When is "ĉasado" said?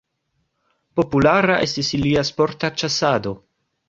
2.85-3.35